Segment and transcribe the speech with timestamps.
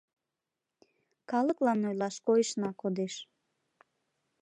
[1.31, 3.15] Калыклан ойлаш койышна кодеш.